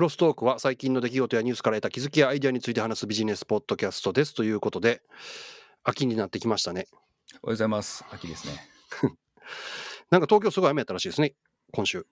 [0.00, 5.02] クロストークは最近の出来事やニュースから得た気づきやアイデアについて話すビジネスポッドキャストですということで
[5.84, 7.00] 秋になってきましたねおはよ
[7.42, 8.02] うございます。
[8.10, 8.54] 秋ですね。
[10.10, 11.34] なんか東京すごい雨やったらしいですね
[11.74, 12.06] 今週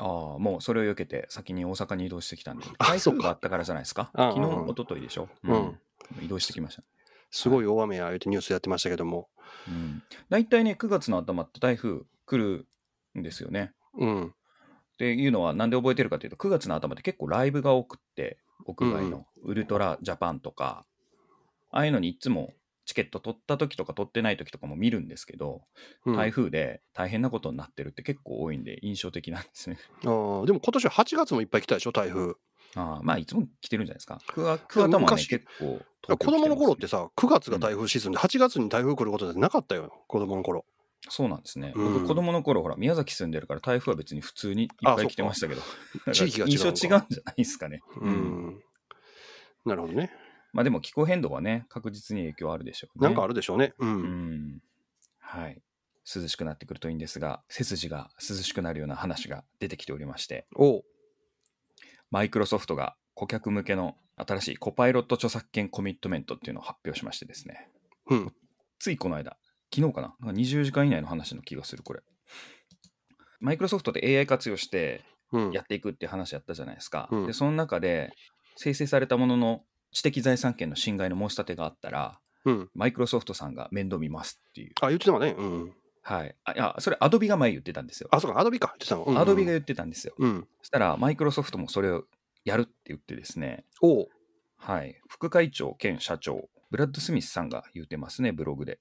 [0.00, 2.66] ああ、もうそれを避けて先に大阪に移動してきたんで。
[2.76, 4.10] あ台そっか風があったからじゃないですか？
[4.14, 5.30] 昨日、うん一昨日でしょ？
[5.44, 5.80] うん
[6.20, 6.82] 移動してきました。
[7.30, 9.30] すごい大雨や言うてニュースやってましたけども
[9.66, 10.02] うん。
[10.28, 12.68] 大体ね、9月の頭って台風来る
[13.18, 13.72] んですよね。
[13.94, 14.34] うん
[15.00, 18.36] っていうのはなんで覚えてるかというと、9月の頭って結構ライブが多くって、
[18.66, 19.24] 屋外の。
[19.42, 20.84] ウルトラジャパンとか、
[21.70, 22.52] ああいうのにいつも
[22.84, 25.62] チケット取った時とか取ってない時とかも見るんですけど、
[26.04, 26.16] うん。
[26.16, 29.78] 台風で大変なことになってるって結構多いんで印象的なんですね。
[30.04, 32.34] あーでも今年は8月もいっぱい来たでしょ台風。
[32.76, 34.20] ああまあいつも来てるんじゃないですか。
[34.26, 36.98] クワクワタもね昔結構子供の頃ってさ。
[36.98, 40.66] さ9月が台風シーズンで8月に台風来ることなんてなかったよ子供の頃
[41.08, 41.72] そうなんですね。
[41.74, 45.62] うん僕子供の頃ほら宮崎住んでるから台風は別に普通にいっぱい来てましたけど。
[46.12, 47.80] 地域が印象違うんじゃないですかね。
[47.96, 48.62] うん、うん
[49.64, 50.10] なるほどね
[50.52, 53.08] まあでも気候変動はね確実に影響あるでしょうね。
[53.08, 54.62] なんかあるでしょうねうん、うん。
[55.18, 55.62] はい。
[56.12, 60.46] 涼しくなってくるといいんですが、背筋が涼しくなるような話が出てきておりまして、
[62.10, 67.68] マイクロソフトが顧客向けの新しいコパイロット著作権コミットメントっていうのを発表しましてですね、
[68.08, 68.34] うん
[68.78, 69.36] ついこの間、
[69.74, 70.14] 昨日かな？
[70.20, 72.00] なんか20時間以内の話の気がする、これ。
[73.40, 77.08] マイクロソフトで AI 活用してうんやっていくっていう話やったじゃないですか。
[77.10, 78.12] うんで、その中で
[78.56, 79.62] 生成されたものの
[79.92, 84.72] 知的財産権の侵害の申し立てがあったら、うんマイクロソフトさんが面倒見ますっていう。
[84.80, 85.72] あ言ってたわねうん
[86.02, 86.34] はい。
[86.44, 88.08] あ、いや、それアドビが前言ってたんですよ。
[88.10, 90.14] あそうかアドビか言ってたの、うんうんアドビが言ってたんですよ。
[90.18, 92.04] うんそしたら、マイクロソフトもそれを
[92.44, 94.08] やるって言ってですね、おう
[94.56, 94.98] はい。
[95.08, 98.78] 副会長兼社長、ブラッド・スミスさんが言ってますね、ブログで。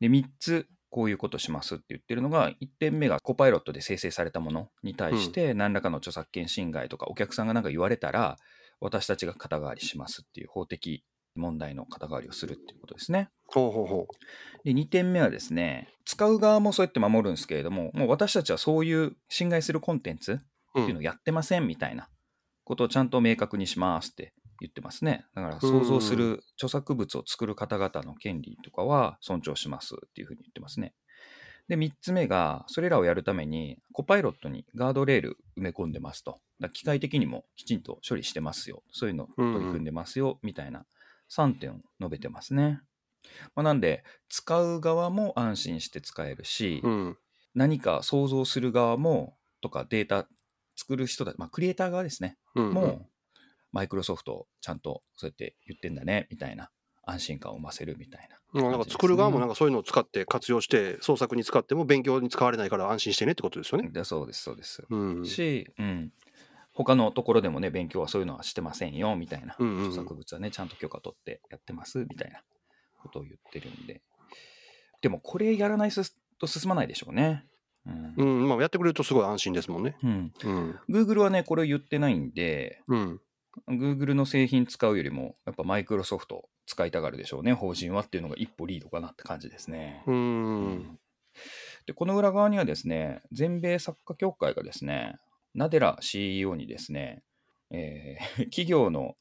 [0.00, 8.36] で、3つ、こういうことしますって言ってるのが、1点目がコパイロットで生成されたものに対して、何らかの著作権侵害とか、お客さんが何か言われたら、
[8.80, 13.28] 私たちが肩代わりしますっていう法的問題の肩代わりをするっていうことですね。
[13.46, 14.06] ほうほうほ
[14.62, 20.36] で、2点目はですね、使う側もそうやって守るんですけれども、もう私たちはそういう侵害するコンテンツっ
[20.74, 22.08] ていうのをやってませんみたいな
[22.64, 24.32] ことをちゃんと明確にしますって
[24.66, 25.26] 言ってますね。
[25.34, 30.94] だから想像する著作物を作る方々の権利とかは尊重しますっていうふうに言ってますね。
[31.68, 36.40] で、3つ目が、それらをやるために、コパイロットにガードレール埋め込んでますと。
[36.72, 38.82] 機械的にもきちんと処理してますよ。
[38.92, 40.84] そういうの取り組んでますよ、みたいな
[41.30, 42.80] 3点を述べてますね。
[43.54, 47.18] まあ、なんで、使う側も安心して使えるし、うん
[47.54, 50.28] 何か想像する側もとかデータ
[50.76, 53.06] 作る人たち、まあ、クリエイター側ですね、うんもう
[53.74, 56.70] マイクロソフトちゃんとそうやって言ってんだねみたいな。
[57.06, 58.38] 安心感を生ませるみたいな。
[58.54, 63.90] うんなんか作る側もなんかそういうのを使って活用して創作に使っても勉強に使われないから安心してねってことですよね。
[63.90, 65.26] でそうですそうです、うん。
[65.26, 66.12] し、うん、
[66.72, 72.40] 他のところでもね勉強はそういうのはしてませんよみたいな、うんうん作物はねちゃんと許可取ってやってますみたいな。
[73.04, 74.00] ことを言ってるんで。
[75.02, 77.44] でもこれやらないと進まないでしょうね。
[77.86, 78.14] うん。
[78.16, 79.96] うんまあ、やってくれるとすごい安心ですもんね。
[80.02, 80.80] うん、うん。
[80.88, 83.20] Google はねこれを言ってないんでうん。
[83.68, 90.02] Google の製品使うよりも、やっぱマイクロソフト使いたがるでしょうね、法人はっていうのが一歩リードかなって感じですね。
[90.06, 90.12] う。
[90.12, 90.98] うん
[91.86, 95.18] でこの裏側にはですね、全米作家協会がですね、
[95.54, 97.22] ナデラ CEO にですね、
[97.70, 99.16] えー 企業の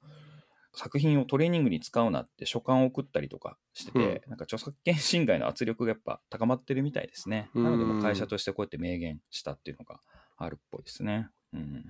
[0.76, 7.50] 作品をトレーニングに使うなって書簡を送ったりとかしてて、なんか著作権侵害の圧力がやっぱ高まってるみたいですね。
[7.54, 10.00] うんなので、まあ会社としてこうやって明言したっていうのが
[10.38, 11.30] あるっぽいですね。
[11.54, 11.86] うん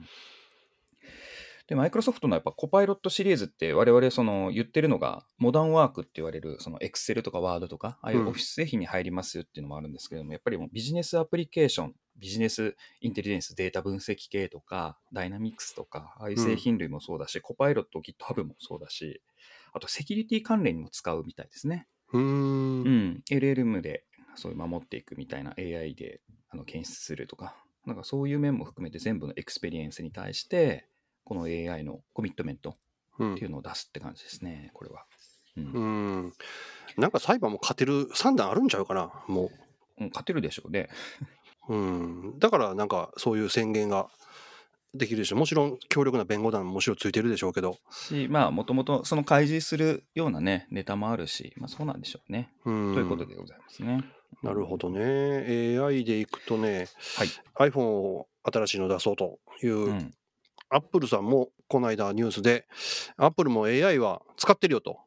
[1.67, 19.21] で、マイクロソフトのやっぱコパイロットシリーズって我々その言ってるのがモダンワークって言われるその Excel とか Word とかああいうオフィス製品に入りますよっていうのもあるんですけども、やっぱりもうビジネスアプリケーション、ビジネスインテリジェンスデータ分析系とかダイナミクスとかああいう製品類もそうだし、コパイロット GitHub もそうだし、
[19.71, 21.87] あとセキュリティ関連にも使うみたいですね。
[22.11, 22.19] う。
[22.19, 24.03] うんん、LLM で
[24.35, 27.55] そういう守っていくみたいな AI であの検出するとか、
[27.85, 30.87] なんかそういう面も含めて全部のエクスペリエンスに対して、
[31.23, 32.75] この AI のコミットメント
[33.19, 35.05] うんっていうのを出すって感じですね、これは。
[35.57, 35.79] うんう
[36.27, 36.33] ん。
[36.97, 39.51] なんか裁判も勝てる算段あるんちゃうかな、も
[39.99, 40.89] うん勝てるでしょうね。
[41.69, 41.75] う。
[41.75, 42.39] うん。
[42.39, 44.07] だからなんかそういう宣言が
[44.93, 45.39] できるでしょう。
[45.39, 47.77] もちろん強力な弁護団ももちろんついてるでしょうけど。
[47.91, 52.51] し、まあ、もともとその開示するようなね、ネタもあるし、まあそうなんでしょうね。
[52.65, 52.93] うん。
[52.93, 54.03] ということでございますね。
[54.41, 55.77] なるほどね。
[55.79, 56.87] AI でいくとね、
[57.17, 57.69] はい。
[57.69, 60.13] iPhone を新しいの出そうという、うん。
[60.73, 62.65] アップルさんもこの間ニュースで、
[63.17, 64.97] アップルも AI は使ってるよと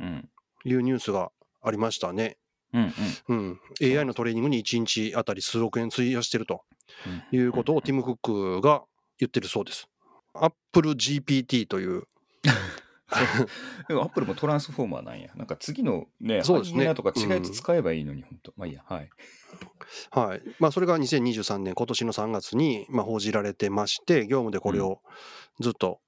[0.00, 0.28] うん。
[0.64, 1.30] いうニュースが
[1.62, 2.38] ありましたね。
[2.72, 2.92] うん。
[3.28, 6.62] うん、AI のトレーニングに1日あたり数億円費やしてると
[7.06, 7.38] うん。
[7.38, 8.82] いうことをティム・クックが
[9.18, 9.88] 言ってるそうです。
[10.32, 12.04] Apple GPT とい う、
[13.88, 15.30] でもアップルもトランスフォーマーなんや。
[15.34, 18.82] なんか次のね、そうですねとか違うやつ使えばいいのに、本当まあいいや。
[18.86, 19.10] はい。
[20.10, 25.00] はいまあ、それが2023年、今年の3月にまあ報じられてまして、業務でこれを
[25.60, 26.00] ずっと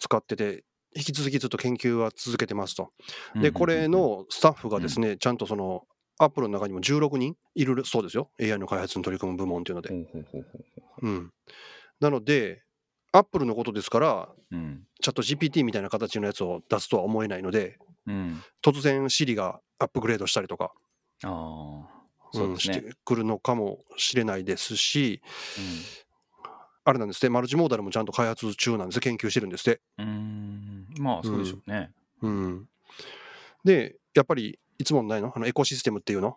[0.00, 0.64] 使ってて、
[0.96, 2.90] 引き続きずっと研究は続けてますと。
[3.34, 5.82] で、これ、のスタッフがですね、ちゃんとその、
[6.18, 8.30] アップルの中にも16人いるそうですよ。
[8.40, 9.88] AI の開発に取り組む部門っていうので。
[9.88, 9.96] ほ
[11.02, 11.32] うん。
[11.98, 12.62] なので、
[13.10, 14.56] アップルのことですから、う。
[14.56, 14.84] うん。
[15.02, 18.42] チャット GPT みたいな形のやつを出すとは思えないので、うん。
[18.64, 20.72] 突然 Siri がアップグレードしたりとか、
[21.24, 21.93] ああ。
[22.42, 22.70] うんし。
[22.70, 25.22] てくるのかもしれないですし、
[26.84, 29.80] あれなんですね、マルチモーダルもちゃんと開発中なんです研究してるんですって。
[29.98, 30.06] うん。
[30.96, 31.02] うん。
[31.02, 31.90] まあ、そうでしょうね。
[32.22, 32.68] うん、
[33.64, 35.32] で、やっぱりいつもないの？
[35.34, 36.36] あのエコシステムっていうの？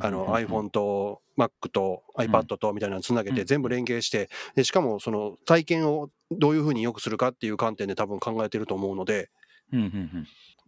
[0.00, 9.30] あの iPhone と Mac と iPad とみたいなのつなげうんて全部連携して、でしかもその体験をどういうふうに良くするかっていう観点で多分考えてると思うので、
[9.72, 10.26] うんうんうん。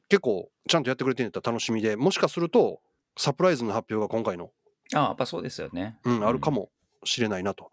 [0.09, 2.81] 結構ちゃんとやってくれてるんだったら楽しみで、もしかすると
[3.19, 4.51] サプライズの発表が今回の、
[4.95, 5.99] ああ、やっぱそうですよね。
[6.05, 6.51] うん、あるか。
[6.51, 6.71] も
[7.05, 7.71] しれないなと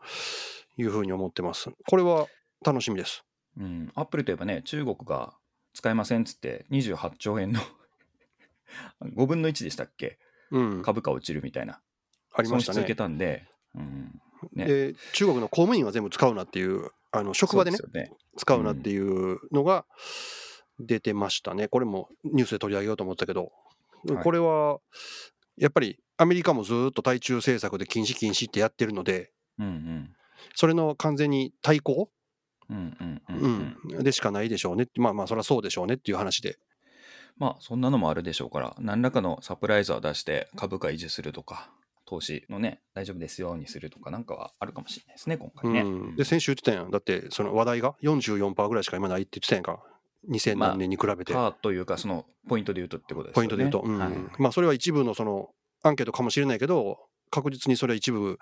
[0.77, 1.69] いうふうに思ってます。
[1.87, 2.27] これは
[2.65, 3.23] 楽しみです。
[3.57, 3.91] うん。
[3.95, 5.33] アップルといえばね、中国が
[5.73, 7.59] 使えませんっつって28兆円の
[9.03, 10.17] 5分の1でしたっけ？
[10.51, 11.81] うん、株価落ちるみたいな。
[12.33, 12.95] ありました損失受けね。
[12.95, 14.21] たんで、うん。
[14.53, 18.11] ねで中国の公務員は全部使うなっていう、あの職場でねね。
[18.37, 19.85] 使うなっていうのが
[20.79, 21.67] 出てましたね。
[21.67, 23.51] これもニュースで取り上げようと思ったけど、
[24.07, 24.79] はいこれは
[25.57, 30.09] やっぱりアメリカもずっと対中政策で禁止禁止ってやってるので、うんうん。
[30.55, 32.09] それの完全に対抗、
[32.69, 33.21] うん
[33.89, 34.03] うん。
[34.03, 36.57] でしかないでしょうねって、まあまあ、そりゃそうでしょうねっていう話で、
[37.37, 41.69] まあそんなのもあるでしょうから何らかのサプライズは出して株価維持するとか
[42.05, 45.81] 投資のね大丈夫ですようにするとかなんかはあるかもしれないですね今回ね。
[45.81, 49.83] うん、で先週言ってたやん、だってその話題が？44%ぐらいしか今ないって言ってたやんか、
[50.29, 53.43] 2000何年に比べて、パーというかそのポイントで言うとってことですよね。
[53.43, 55.49] ポイントで言うと、うんはいまあ、それは一部のその
[55.83, 56.97] アンケートかもしれないけど、
[57.29, 58.39] 確実にそれは一部、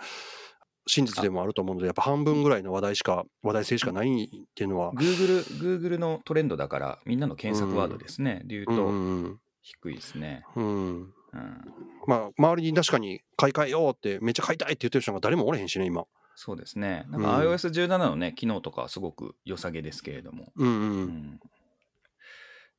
[0.88, 8.42] 真実でもあると思うので、やっぱ半分ぐらいの話題しか、話題性しかないっていうのは、Google, Google のトレンドだからみんなの検索ワードですね。
[8.46, 10.46] で言ううんうとん低いですね。
[10.56, 11.62] うんうん、うん
[12.08, 16.06] まあ、周りに確かに買い替えようって、めっちゃ買いたいって言ってる人が誰もおれへんしね、今。
[16.36, 17.06] そうですね。
[17.10, 20.52] なんかうん iOS17 のね、機能とかはすごく良さげですけれども。
[20.56, 21.40] うんう、うんん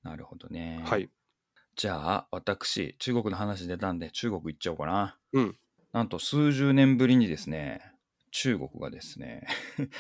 [0.07, 0.83] なるほどね。
[0.85, 1.11] はい。
[1.75, 5.19] じゃあ、私、中国の話出たんで、中国行っちゃおうかな。
[5.33, 5.57] うん
[5.93, 7.81] なんと、数十年ぶりにですね、
[8.31, 9.47] 中国がですね、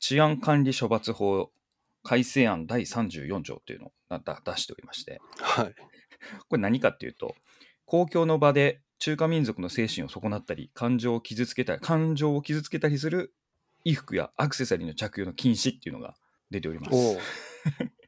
[0.00, 1.52] 治安管理処罰法
[2.02, 5.74] 改正案第34条っていうのを出しておりまして、はい。
[6.48, 7.36] これ何かっていうと、
[7.84, 13.32] 公共の場で中華民族の精神を損なったり、感情を傷つけたり、感情を傷つけたりする
[13.84, 16.16] 衣服やアクセサリーの着用の禁止っていうのが
[16.50, 17.18] 出ております。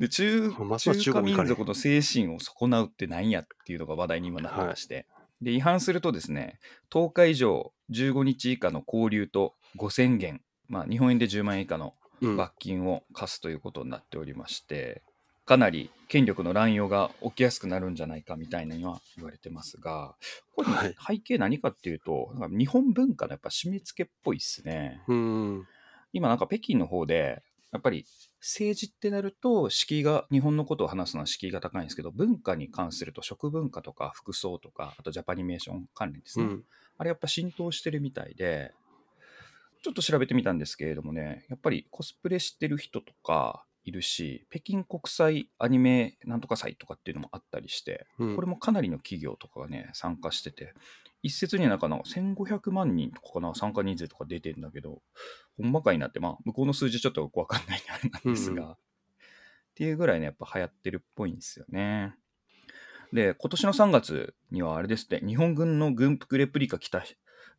[0.00, 4.60] で中中華民族の精神を損なうって何やっていうのが話題に今なって。
[4.60, 5.06] まして、
[5.40, 6.58] で違反するとですね
[6.90, 12.36] 10日以上15日以下の拘留と5000元、まあ、日本円で10万円以下のうん。
[12.36, 15.02] 罰金を課すということになっておりまして、
[15.44, 20.16] かなり権力の乱用が起きやすくなるんじゃないかみたいなのは言われてますが
[20.56, 20.96] これはい。
[21.06, 25.02] 背景何かっていうとなんか日本文化のやっぱ締め付けっぽいっすね。
[25.08, 25.66] うん。
[26.12, 27.42] 今なんか北京の方で
[27.76, 28.06] やっぱり
[28.40, 36.64] 政治ってなると敷居が日本のことを話すのは敷居が高いんですけど文化に関すると食文化とか服装とかあとジャパニメーション関連ですね、うん。
[36.96, 38.72] あれやっぱ浸透してるみたいで
[39.82, 48.34] ちょっと調べてみたんですけれどもねやっぱりコスプレしてる人とかいるし北京国際アニメなんとか祭とかっていうのもあったりしてうん。
[48.34, 50.74] これもかなりの企業とかがね参加してて
[51.22, 55.00] 一説にはなんかな1500万人とかかな参加人数とか出てんだけど
[55.56, 58.76] ほんまかいなってまあ向こうの数字ちょっとよくわかんないんであれなんですが、うんうっ
[59.76, 62.14] ていうぐらいねやっぱ流行ってるっぽいんですよね。
[63.12, 67.04] で今年の3月にはあれですって日本軍の軍服レプリカ着た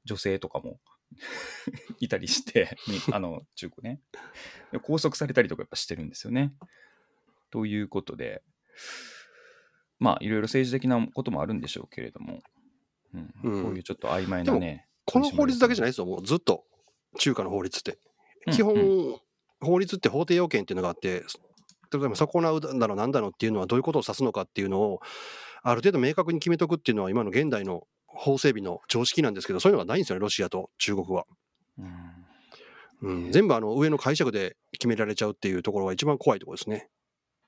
[0.03, 0.79] 女性とかも
[1.99, 4.01] いたりしてに あの中古ね。
[4.71, 6.53] で拘束されたりとかやっぱしてるんですよね。
[7.49, 8.43] ということで
[9.99, 12.41] まあいろいろ政治的なこともあるんでしょうけれども、
[13.13, 13.33] うん。
[13.43, 13.63] うん。
[13.63, 16.65] こういうちょっと曖昧なねこの法律だけじゃないいですよ、もうずっと、
[17.17, 17.93] 中華の法律って。
[18.45, 19.15] うん基本、う
[19.59, 21.25] 法律って法定要件っていうのがあって、
[21.91, 25.01] 例えば損なうだろうなんだろうっていうのはどういうことを指すのかっていうのを、
[25.63, 27.87] ある程度明確に決めとくっていうのは、今の現代の
[28.17, 31.25] 法整備の常識なんですけど、そういうのがないんですよね、ロシアと中国は。
[31.77, 32.17] うん
[32.99, 36.89] うん、全部あの上の解釈で決められちゃうっていうところが一番怖いところですね。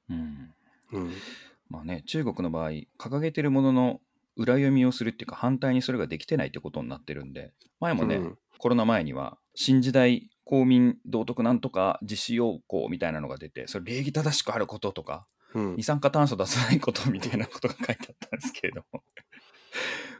[0.10, 0.54] うん
[0.92, 1.12] うん、
[1.70, 4.02] まあね、中国の場合、掲げてるものの
[4.36, 15.84] 裏読みをするっていうか、反対にそれができてないってことになってるんで、前もね、うんコロナ前には、新時代公民道徳なんとか実施要項みたいなのが出て、それ礼儀正しくあることとか、うん二。
[15.84, 19.02] 酸化炭素出さないことみたいなことが書いてあったんですけれども。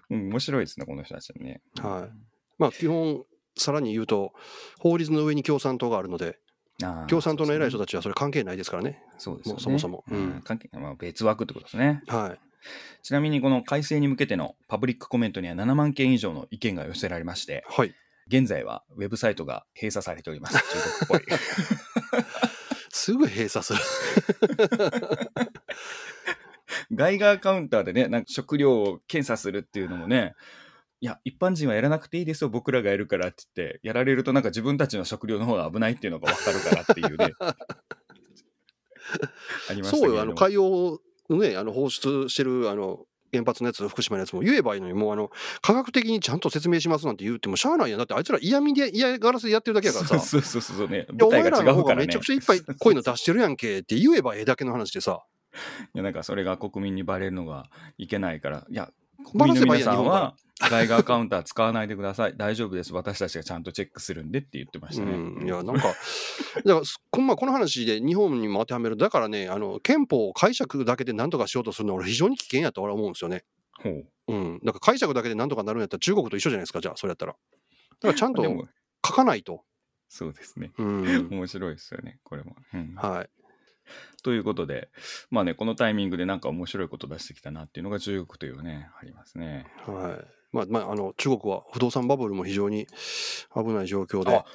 [0.10, 1.62] うん、面白いですね、この人たちはね。
[1.80, 3.24] はいまあ基本、
[3.56, 4.34] さらに言うと、
[4.80, 6.38] 法律の上に共産党があるので、
[6.84, 9.02] あー共産党の偉い人たちはそれ関係ないですからね。
[9.18, 9.62] そうですよね。
[9.62, 12.02] そもそもううんん関係まあ、別枠ってことですね。
[12.08, 12.40] はい。
[13.04, 17.94] ちなみにこの改正に向けてのパブリックコメントには7万件以上の意見が寄せられまして、はい。
[18.28, 20.58] 現在はウェブサイトが閉鎖されております。
[21.08, 21.38] 中国っぽい。
[22.92, 23.80] すぐ閉鎖する。
[26.92, 30.34] ガイガーカウンターでね、なんか食料を検査するっていうのもね、
[31.02, 37.32] いや、一般人はやらなくていいですよ、僕らがやるからって言って、やられるとなんか自分たちの食料の方が危ないっていうのが分かるからっていうね。
[39.70, 45.30] ありましたそうよ、あの海洋のね、あの放出してるあの原発のやつ、福島のやつも言えばいいのに、もうあの
[45.62, 48.00] 科学的にちゃんと説明しますなんて言ってもしゃあないやん。
[48.00, 50.20] だってあいつら嫌味で嫌がらせでやってるだけやからさ。
[50.20, 51.08] そうそうそうそうね。
[51.22, 51.84] お前らの方。
[51.84, 55.24] がめちゃくちゃいっぱいこういうの出してるやんけって言えばええだけの話でさ。
[55.94, 58.92] いやなんかそれが国民にバレるのがいけないから、いや、
[59.34, 62.34] バ国民の皆さんは、ガイガーカウンター使わないでください。
[62.36, 62.94] 大丈夫です。
[62.94, 65.14] 私たちがちゃんとチェックするんでって言ってましたね。
[65.14, 65.84] うん、いや、なんか、
[66.66, 73.44] だからすこ,、まあ、この話で日本にも当てはめる、だからね、あの憲法を解釈だけでなんとかしようとするのは、俺、非常に危険やと俺は思うんですよね。
[73.82, 74.06] ほう。
[74.28, 77.34] うん、なんか解釈だけでなんとかなるんやったら、中国と一緒じゃないですか、じゃあ、それやったら。
[77.34, 77.38] だ
[78.02, 79.64] からちゃんと書かないと。
[80.10, 80.72] そうですね。
[80.78, 82.56] うん、 面白いですよね、これも。
[82.74, 83.30] うんはい。
[84.24, 84.90] ということで、
[85.30, 89.66] まあね、このタイミングでなんか面白いこと出してきたなっていうのが中国というね、ありますね。
[89.86, 92.88] はいまあまあ、あの中国は不動産バブルも非常に
[93.54, 94.46] 危ない状況であ、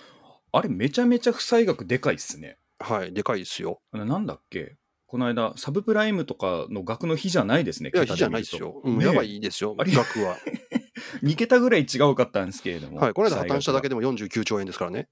[0.53, 2.59] あれめちゃめちゃ負債額でかいっすね。
[2.81, 3.81] はい、でかいですよ。
[3.93, 4.77] なんだっけ？
[5.07, 7.91] この間、サブプライムとかの額の比じゃないですね。
[7.95, 8.81] いや、桁非じゃないですよ。
[8.83, 10.37] うんねえやばいですよ、あれ額は。
[11.23, 12.99] 2桁ぐらい違うかったんですけれども。
[12.99, 13.95] はい、この間破綻しただけで。
[13.95, 15.09] でも49兆円ですからね。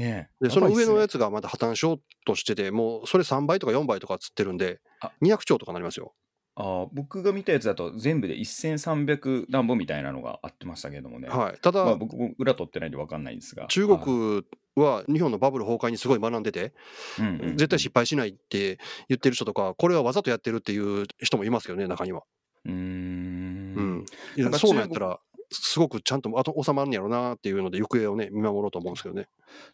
[0.00, 1.12] ねえで、その上のやつ。
[1.12, 6.14] つがまだ破綻しようとしてて、もうそれ3倍とか4倍とかつってるんであ、200兆とかなりますよ。
[6.56, 11.28] あー僕が見たやつだと全部で1300何本みたいなのがあってましたけどもね。
[11.28, 13.66] はい、ただ、まあ、僕も裏取ってないんで分かんないんですが。
[13.68, 14.44] 中国
[14.76, 16.70] は日本のバブル崩壊にすごい学んでて、はい、
[17.20, 18.78] うんうん絶対失敗しないって
[19.08, 22.22] 言ってる人とか、これはわざとやってるっていう人もいますよね、中には。
[22.64, 25.20] うーんうん、そうなんやったら、
[25.52, 29.28] すごくちゃんとあと収まるんやろうなっていうので、行方をね、見守ろうと思うんですけどね。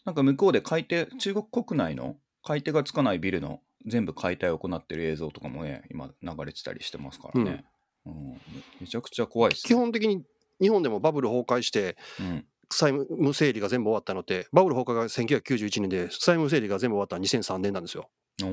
[0.04, 7.64] なんか向こうで買い手、中国国内の買い手がつかないビルの全部解体を行ってる映像とかもね、今流れてたりしてますからね。
[8.06, 8.40] うん。
[8.80, 10.25] めちゃくちゃ怖いです、基本的に
[10.61, 18.09] 日本でもバブル崩壊して、うん、債務整理が全部終わったのって、バブル崩壊が1991年で、債務整理が全部終わったのは2003年なんですよ。
[18.38, 18.47] そ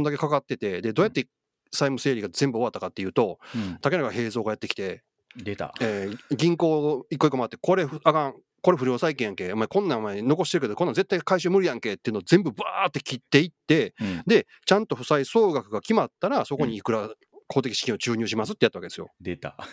[0.00, 1.28] んだけかかってて、で、どうやって
[1.70, 3.78] 債務整理が全部終わったかっていうと、うん。
[3.80, 5.02] 竹中平蔵がやってきて、
[5.36, 5.72] 出た。
[5.80, 17.10] えー銀行一個一個回って、これあかん、これ不良債権やんけ、お前こんなんお前残してるけど、こんなん絶対回収無理やんけっていうのを全部バーって切っていって、うんで、ちゃんと負債総額が決まったら、そこにいくら
[17.48, 19.08] 公的資金を注入しますってやったわけですよ。
[19.20, 19.56] 出た。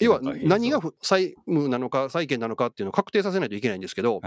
[0.00, 4.20] 要は何が負債務なのか、債権なのかっていうのを確定させないといけないんですけど、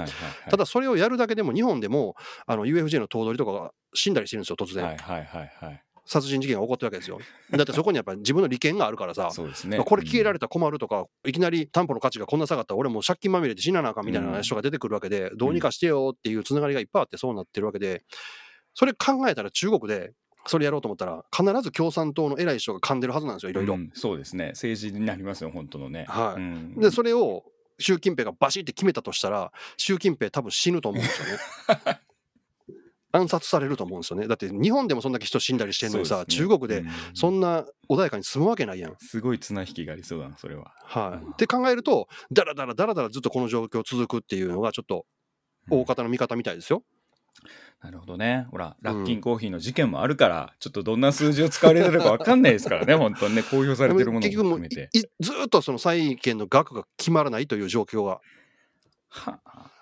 [0.49, 4.85] ただそれをやるだけでも、日本でもあの UFJ の頭取とかが死んだりしてるんですよ、突然。
[4.85, 5.83] はいはいはいはい。
[6.09, 7.19] 殺人事件が起こってるわけですよ。
[7.51, 9.77] だってそこにやっぱり自分の利権があるからさ、そうですね。
[9.77, 10.39] まあこれ消えられた。
[10.39, 18.03] たら困るとか、いきなり担保の価値がこんな下がったら、俺もう借金まみれで死ななあかんみたいな人が出てくるわけで、どうにかしてよっていうつながりがいっぱいあって、そうなってるわけで、
[18.73, 20.13] それ考えたら中国で
[20.47, 23.75] それやろうと思ったら、必ず共産党の偉い人が噛んでるはずなんですよ、いろいろ。
[23.75, 24.49] うんそうですね。
[24.49, 26.05] 政治になりますよ、本当のね。
[26.07, 27.43] はいうんで、それを
[27.77, 31.37] 習近平がバシって決めたとしたら、習近平多分死ぬと思うんですよ
[31.85, 31.99] ね。
[33.11, 34.27] 暗殺されると思うんですよね。
[34.27, 38.95] だって日本でもそんだけ人死んだりしてんのにさ、ね中国でうんそんな穏やかに住むわけないやん。
[38.99, 40.71] すごい綱引きがありそうだな、それは。
[40.83, 41.25] はい。
[41.25, 45.05] うんって考えると、だらだらだらだらずっとこの状況続くっていうのが、ちょっと
[45.69, 46.83] 大方の見方みたいですよ。
[47.81, 48.45] なるほどね。
[48.51, 54.89] ほら、ラッキンコーヒーの事件もあるから、ちょっとどんな数字を使われてるか分かんないですからね、 本当にね、公表されてるものも結局もう含めて。
[55.21, 58.19] ずーっとその債権の額が決まらないという状況が。
[59.07, 59.78] はあ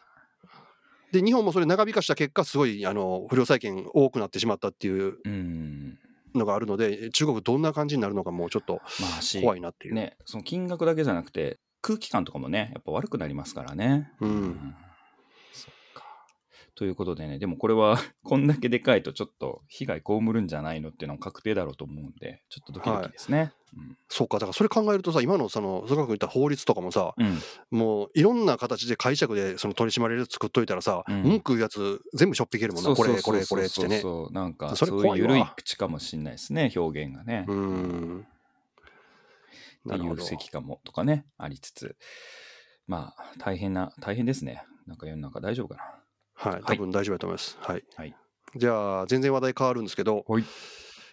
[1.11, 5.99] で、日本もそれ長引かした結果、すごいあの不良債権多くなってしまったっていううん。
[6.35, 9.93] のがあるので、中国どんな感じになるのかもうちょっとまあし、怖いなっていう。
[9.95, 14.11] ね、その金額だけじゃなくて、空気感とかもね、やっぱ悪くなりますからね。
[14.19, 14.86] うんそっか。
[16.77, 23.51] ということでね、でもこれは、 こんだけでかいとちょっと被害被るんじゃないのっていうのは確定だろうと思うんで、ちょっとドキドキですね。
[24.09, 27.25] そうか、だからそれ考えるとさ、今のその、曽我君言った法律とかもさ、うん。
[27.25, 27.39] うん
[27.71, 33.99] もういろんな形で解釈でその取り締まりで作っといたらさ、うん文句言うやつ全部しょっていけるもんな、これ、これ、これってね。
[33.99, 37.45] そうなんか、それ怖い緩い口かもしれないですね、表現がね。
[37.47, 38.27] うーん。
[39.83, 40.23] なるほど。
[40.23, 41.95] かもとかね、ありつつ、
[42.85, 44.63] まあ、大変な、大変ですね。
[44.85, 46.06] なんか世の中大丈夫かな。
[46.37, 47.57] はい、多分大丈夫だと思います。
[47.59, 47.83] はい。
[47.95, 48.15] はい。
[48.55, 50.43] じゃあ、全然話題変わるんですけど、はい。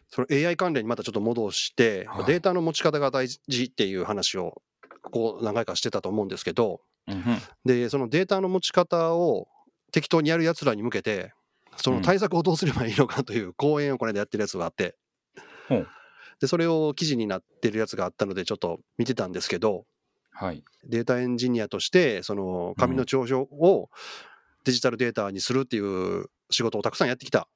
[0.09, 2.25] その AI 関連にまたちょっと戻して、はい。
[2.27, 4.63] データの持ち方が大事っていう話を、
[5.03, 7.23] ここ何回かしてたと思うんですけど、うんうん。
[7.65, 9.49] で、そのデータの持ち方を
[9.93, 11.33] 適当にやるやつらに向けて、
[11.77, 14.95] その対策をどうすればいいのかという講演をこれでやってるやつがあって
[15.69, 15.89] ほう、
[16.41, 19.87] で、それを記事になってるやつがあったので、ちょっと見てたんですけど、
[20.33, 20.65] はい。
[20.85, 23.89] データエンジニアとして、その紙の帳書を
[24.65, 27.49] デジタルデータにするっていう仕事をたくさんやってきた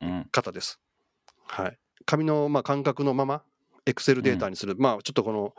[0.00, 0.26] うん。
[0.32, 0.80] 方です。
[1.46, 1.78] はい。
[2.04, 3.42] 紙のまあ感覚のまま、
[3.86, 4.74] エクセルデータにする。
[4.76, 5.54] まあちょっとこの、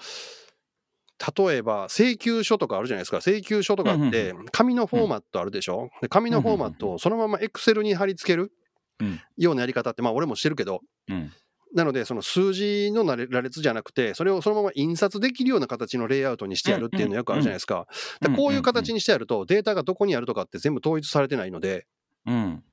[1.48, 3.18] 例えば請求書とかあるじゃないですか。
[3.18, 5.90] 請求書とかって、紙のフォーマットあるでしょ？
[6.02, 8.52] で紙のフォーマットをそのままエクセルに貼り付ける
[9.00, 11.32] うんようなやり方って、まあ俺もしてるけど、うん。
[11.74, 17.88] なので、その数字の羅列じゃなくて、それをそのまま印刷できるような形のレイアウトにしてやるっていうのよくあるじゃないですか。
[18.22, 21.86] でこういう形にしてやると、データがどこにあるとかって全部統一されてないので、
[22.26, 22.64] うん。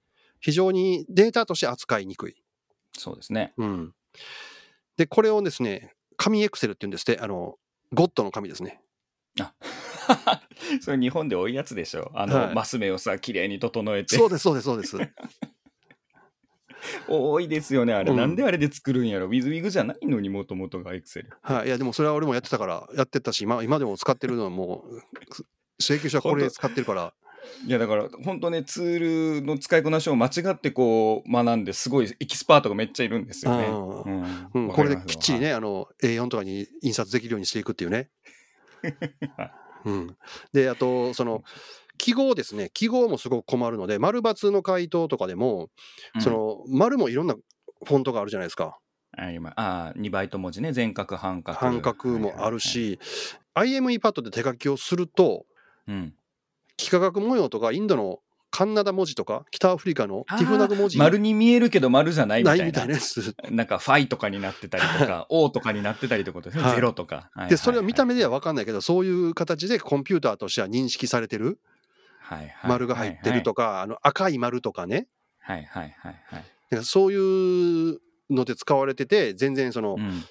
[0.41, 2.37] 非常にデータとして扱いにくい。
[2.97, 3.55] そうですね。
[3.57, 3.95] うん、
[4.97, 7.57] で、これをですね、紙エクセルっていうんですって、あの、
[7.93, 8.81] ゴッドの紙ですね。
[10.81, 12.13] それ日本で多いやつでしょ。
[12.15, 14.17] あの、はいマス目をさ、綺麗に整えて。
[14.17, 14.97] そうです、そうです、そうです。
[17.09, 18.11] 多いですよね、あれ。
[18.11, 19.27] うんなんであれで作るんやろ。
[19.27, 21.31] WYSIWYG じゃないのにもともとがエクセル。
[21.43, 21.67] はい。
[21.67, 25.01] いや、でもそれは俺もやってたから、やってたし、まあ今でも使ってるのはもう、
[25.81, 27.13] 請求書はこれ使ってるから、
[27.67, 33.67] いやだから本当ねツールの使いこなしを間違ってこう学んですごいエキスパートがめっちゃいるんですよね。
[33.67, 38.09] あうんうん、これできっちりね、あの A4 とかに印刷できるようにしていくっていうね。
[39.37, 39.53] はい
[39.85, 40.17] うん、
[40.53, 41.45] で、あと、その、
[41.99, 45.69] 記号ですね、記号もすごく困るので、丸×の回答とかでも、
[46.15, 46.23] うん。
[46.23, 48.79] その丸もいろんなフォントがあるじゃないですか。
[49.17, 50.73] あ今あ2バイト文字ね。
[50.73, 51.57] 全角半角。
[51.57, 52.99] 半角もあるはいはいし、
[53.55, 55.45] IMEPad で手書きをすると、はい
[55.89, 56.15] うん、
[56.79, 58.19] 幾何学模様とか、インドの
[58.51, 62.65] カンナダ文字とか、北アフリカのティフナグ文字丸に見えるけど丸じゃないみたいな。
[62.65, 63.35] ないみたいなやつ。
[63.51, 66.75] なんかファイとかになってたりとか O とかになってたりとかですね、はい。
[66.77, 71.59] ゼロとか、はいで、それは見た目目では分かんないけど、そういう形でコンピューターとしては認識されてる
[72.65, 75.09] 丸が入ってるとか、あの赤い丸とかね、
[75.39, 80.25] はいはいはいはい、なんかそういうので使われてて、全然そのう、ん。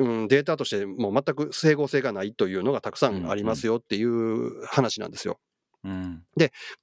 [0.00, 5.40] うん、データとしてもう全く整合性がないというのがたくさんありますよっていう話なんですよ。
[5.82, 6.22] うん。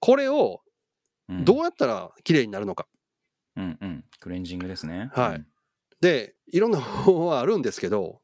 [0.02, 0.60] これを
[1.30, 2.88] うん、どうやったら綺麗になるのか。
[3.56, 5.10] うんうん、クレンジングですね。
[5.14, 5.36] はい。
[5.36, 5.48] うん。
[6.02, 8.22] で、いろんな方法はあるんですけど、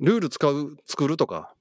[0.00, 1.54] ルール使う、作るとか、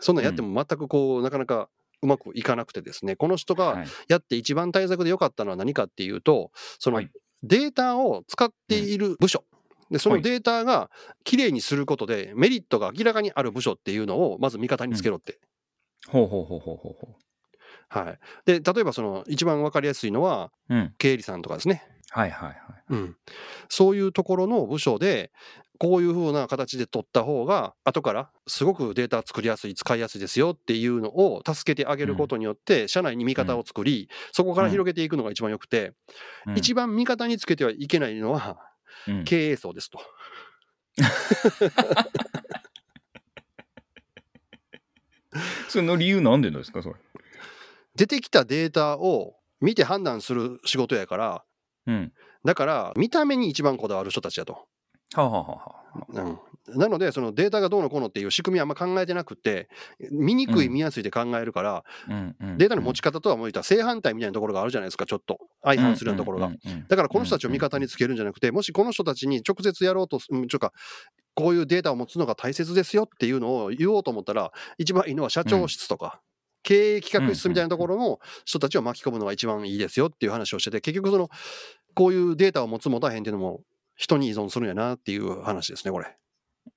[0.00, 1.68] そんなんやっても全くこう、なかなか
[2.04, 3.86] うまくいかなくてですね、この人がはい。
[4.08, 7.10] やって一番対策で良かったのは何かっていうと、そのはい。
[7.42, 9.44] データを使っている部署、
[9.90, 10.22] でそのはい。
[10.22, 10.90] データが
[11.24, 15.38] きれいにすることで、メリットが明らかにある部署っていうのをまず味方につけろって。
[16.08, 17.16] ほうほうほうほうほうほ
[17.88, 20.50] はい、で例えばその一番分かりやすいのは。
[20.98, 22.56] 経理さんとかですね、はいはいはい。
[22.90, 23.16] うん、
[23.68, 25.32] そういうところの部署で
[25.78, 35.92] こういうふうな形で取った方が後からすごくデータ作りやすい使いやすいですよっていうのを助けてあげることによって社内に味方を作りそこから広げていくのが一番よくて
[36.46, 38.58] うん一番味方につけてはいけないのは
[39.08, 39.98] うん経営層ですと。
[45.68, 46.94] それの理由なんでですかそれ？
[47.96, 51.44] 出てきたデータを見て判断する仕事やから
[51.86, 52.12] うん。
[52.44, 54.66] だから見た目に一番こだわる人たちだと。
[55.14, 55.84] はあ、はあはあは
[56.18, 59.68] あ、うん、なのでそのデータがどうのこうのっていう仕組みはあんま考えてなくて
[60.10, 61.84] 見にくいうん見やすいで考えるから、
[62.56, 66.52] データの持ち方とはもう言ったら正反対みたいなところがあるじゃないですかちょっと相反するようなところが。
[66.88, 70.72] だからこの人たちを味方につけるんじゃなくてもしこの人たちに直接やろうとすうんちょっとか
[71.34, 76.20] こういうデータを持つのが大切ですよっていうのを言おうと思ったら一番いいのは社長室とか。
[76.66, 81.28] 経営企画室みたいなところの人たちを巻き込むのが一番いいですよっていう話をしてて結局その
[81.94, 83.60] こういうデータを持つ持たへんっていうのも
[83.94, 86.16] 人に依存するんやなっていう話ですねこれ。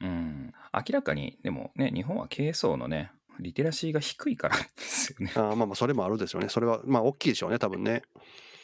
[0.01, 5.31] うん、明らかに、でもね、日本は経営層のね、リテラシーが低いからですよね。
[5.35, 6.49] あーまあまあそれもあるですよね。
[6.49, 8.03] それはまあ大きいでしょうね多分ね。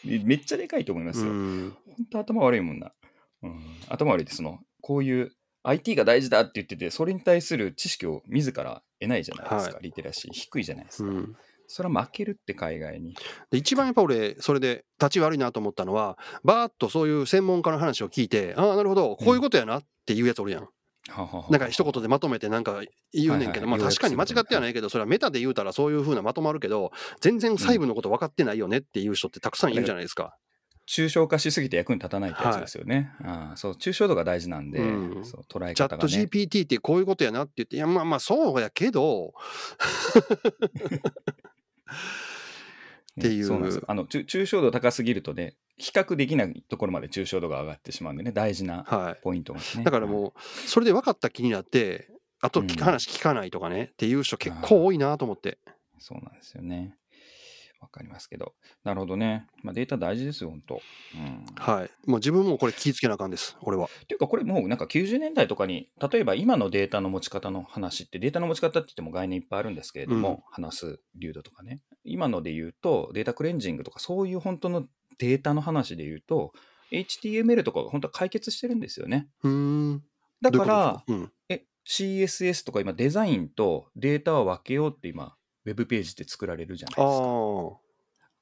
[0.04, 1.32] めっちゃでかいと思いますよ。
[1.32, 2.92] うん本当頭悪いもんな。
[3.44, 5.32] うん、頭悪いって、その、こういう
[5.64, 11.10] IT が大事だって言ってて、それに対する知識を自ら得ないじゃないですか、はリテラシー低いじゃないですか。
[11.10, 11.36] うん、
[11.68, 13.16] それは負けるって海外に。
[13.52, 20.68] で一番やっぱ俺それで立ち悪いなと思ったのはバーッとそういう専門家の話を聞いてああなるほどこういうことやなっていうやつおるやん。
[21.10, 30.38] はははなんか一言でまとめてなんか言うねんけど、はいはいまあ確かに間違ってはないけどそれはメタで言うたらそういうふうなまとまるけど全然細部のこと分かってないよねっていう人ってたくさんいるじゃないですか。
[30.88, 33.12] 抽象化しすぎて役に立たないってやつですよね。
[33.24, 36.24] ああそう抽象度が大事なんで、うんそう捉えチャット方がね。
[36.24, 39.34] GPT ってこういうことやなって言っていやまあまあそうやけど
[41.94, 49.66] っていうそうなんですよあの抽象度高すぎるとね、比較できないところまで抽象度が上がってしまうんでね、大事なはポイントがね。
[49.82, 49.84] い。
[49.84, 52.10] だからもう、それで分かった気になって、
[52.42, 55.60] あと聞うんか話聞かないとかね、っていう人結構多いなと思って。
[56.00, 56.96] そうなんですよね。
[57.94, 58.56] わかりますけど。
[58.84, 59.46] なるほどね。
[59.62, 60.82] まあ、データ大事ですよ、本当。
[61.16, 61.46] うん。
[61.56, 62.10] はい。
[62.10, 63.86] もう自分もこれ気ぃつけなあかんです、俺は。
[63.86, 71.82] っていうか、これもうなんか90年代とかに、例えば今のデータの持ち方の話って、データの持ち方って言っても概念いっぱいあるんですけれども、うん話す流度とかね。
[72.04, 74.88] 今ので言うと、データクレンジングとか、そういう本当の
[75.20, 76.52] データの話で言うと、
[76.92, 79.28] HTML とかが本当は解決してるんですよね。
[79.44, 79.52] うー
[79.94, 80.04] ん。
[80.42, 81.32] だから、ことですか？
[81.50, 87.83] え、CSS とか今デザインとデータは分けようって今、ウェブページって作られるじゃないうん、ですか。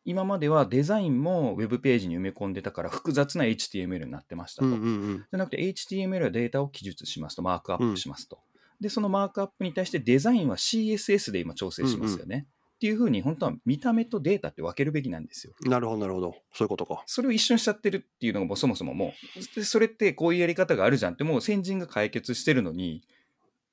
[0.03, 4.67] 今まではデザインもウェブページに埋め込んでたから複雑な HTML になってましたと。
[4.67, 5.17] うんうんうん。
[5.17, 8.39] じゃなくて HTML はデータを記述しますと、マークアップしますと。
[8.79, 12.47] で、そのマークアップに対してデザインは CSS で今調整しますよね。
[12.75, 15.53] っていうふうに本当は見た目とデータって分けるべきなんですよ。
[15.61, 16.35] なるほど、なるほど。
[16.51, 17.03] そういうことか。
[17.05, 23.03] それを一緒にしちゃってるっていうのがもうそもそももう、でそれってこういうやり方があるじゃんってもう先人が解決してるのに、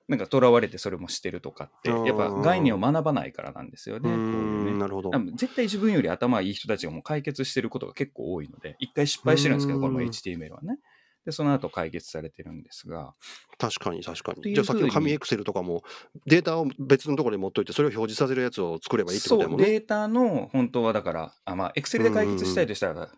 [0.08, 4.08] なんか囚われてそれもしてるとかって、やっぱ概念を学ばないからなんですようね。
[4.08, 5.10] こういうーねん、なるほど。
[5.34, 10.78] 絶対自分より頭いい人たちがもう解決してることが結構多いので、一回失敗してるんですけど、うんこれも HTML はね。
[11.26, 13.14] で、その後解決されてるんですが、
[13.58, 14.54] 確かに確かに。
[14.54, 15.82] じゃあさっきの紙エクセルとかも
[16.26, 19.66] データを別のところに持っといてそれを表示させるやつを作ればいいってことだそう、もんね。
[19.66, 23.10] データの本当はだから、あまあ、Excel で解決したいとしたら、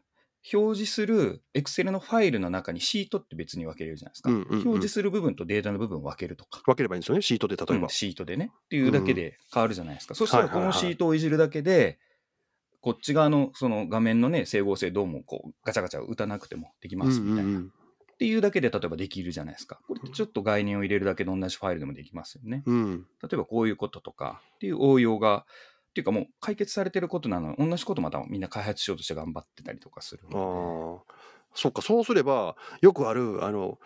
[0.53, 4.31] 表示する Excel のファイルの中にシートって別に分けれるじゃないですか。
[4.31, 6.63] うんうんうん表示する部分とデータの部分を分けるとか。
[6.65, 7.89] 分ければいいんですよね、シートで例えばうん。
[7.91, 10.15] シートでねっていうだけで変わるじゃないですか。
[10.15, 11.99] そしたらこのシートをいじるだけで、
[12.81, 17.51] こっち側のその画面のね、整合性どうもこうガチャガチャ打たなくてもできますみたいな。
[17.51, 17.73] うんうん
[18.13, 19.81] っていうだけで例えばできるじゃないですか。
[19.89, 22.63] これってちょっと概念を入れるだけで同じファイルでもできますよね。
[22.67, 25.47] うんうん例えばこういうこととかっていう応用が、
[25.91, 27.55] っていうかもう解決されてることなの。
[27.59, 31.13] 同じことまたみんな開発しようとして頑張ってたりとかするあのあ、
[31.55, 33.79] そっか、そうすれば、よくある、あの、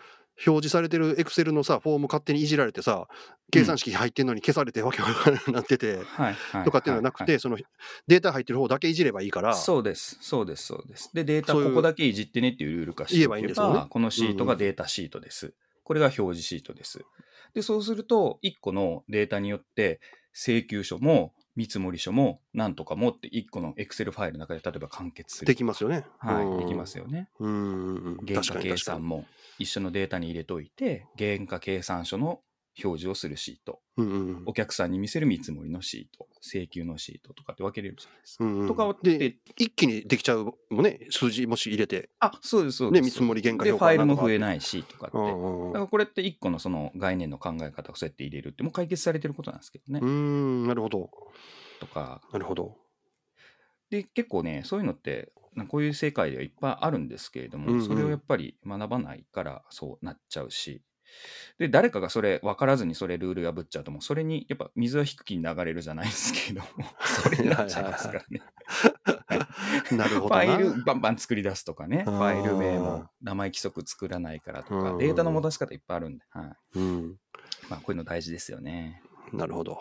[0.45, 3.07] 表示されてるエクセルのさ、フォーム勝手にいじられてさ、
[3.51, 5.99] 計算式入ってんのに消されてわけわからなくなってて。
[6.65, 7.57] とかっていうのはなくはいて、その
[8.07, 11.09] データ入ってる方だけいじればいいから、そうです、そうです、そうです。
[11.13, 13.75] で、データここだけいじってねっていうルール化して言えばいいんですよね。
[13.75, 15.53] ば、このシートがデータシートです。
[15.83, 17.05] これが表示シートです。
[17.53, 20.01] で、そうすると、1個のデータによって、
[20.33, 25.47] 請求書も見積書もなんとかもって1個の Excel ファイルの中で例えば完結する。
[25.47, 26.05] できますよね。
[26.19, 27.05] はい、できますよ。
[27.05, 27.29] よね。
[27.39, 28.17] うん。
[28.27, 28.75] 原価計。
[28.77, 29.25] 算も
[29.57, 32.41] 一緒のデータに入れといて、原価計算書の
[32.83, 38.45] 表示をするシート、うんうんお客さんに見せる見積もりのシート、請求のシートとかって分けれるじゃないですか。
[38.45, 42.09] うんうんとかをでで、一気にできちゃうもんね、数字もし入れて。
[42.19, 43.01] あ、そうです、そうです。
[43.01, 45.17] ね見積もり原価で、評価ファイルも増えないしとかって。
[45.17, 49.99] だうんうんうんからこれって一個のその概念の考え方をそうやって入れるって、もう解決されてることなんですけどね。
[50.01, 51.09] うーん、なるほど。
[51.79, 52.21] とか。
[52.31, 52.77] なるほど。
[53.89, 55.31] で、結構ね、そういうのって、
[55.69, 60.81] こういう世界ではいっぱいあるんですけれども、うんうんそれをやっぱり学ばないからそうなっちゃうし、
[61.57, 68.41] で、誰かがそれ分からずにそれルール破っちゃうと、もうそれにやっぱ水は引く気に流れるじゃないですけれども、 それになっちゃいますからね。
[69.97, 70.41] なるほどな。
[70.41, 76.79] ファイルバンバン作り出すとかね、ファイル名も名前規則作らないからとか、うんデータの戻し方いっぱいあるんで、はい。
[76.79, 77.19] うん。
[77.69, 79.01] まあ、こういうの大事ですよね。
[79.31, 79.79] なるほど。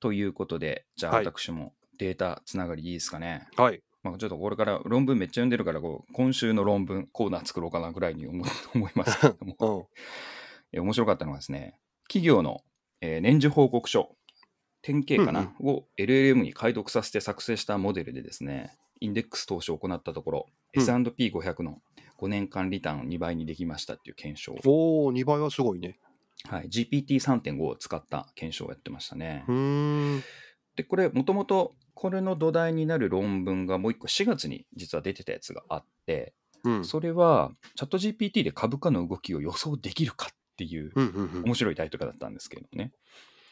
[0.00, 3.46] ということで、じゃあはい私もデータつながりいいですかね。
[3.56, 3.82] はい。
[4.02, 9.86] まあ、ちょっとこれから論文めっちゃ読んでるからこう、今週の論文コーナー作ろうかなぐらいに思 思いますけれどもうん。
[10.72, 12.62] え面白かったのがですね、企業の、
[13.00, 14.16] えー年次報告書、
[14.80, 21.82] 典型かな、を LLM に解読させて作成したモデルでですね、インデックス投資を行ったところ、うん S&P500 の
[22.18, 25.98] 5年間リターンを2倍にできましたっていう検証を、おお、2倍はすごいね。
[26.48, 29.44] はい、GPT3.5 を使った検証をやってましたね。
[29.48, 30.22] うーん。
[30.76, 36.84] で、これ、もともとこれの土台になる論文がもう一個4月に実は出てたやつがあって、うん。
[36.84, 41.42] それはチャット GPT で株価の動きを予想できるかっていううんうんうん。
[41.44, 42.92] 面白いタイトルだったんですけどね。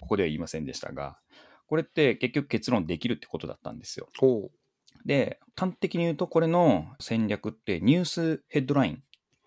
[0.00, 1.18] ここでは言いませんでしたが、
[1.66, 4.08] これって結局結論できるってことだったんですよ。
[5.04, 9.02] で、端的に言うとこれの戦略ってニュースヘッドライン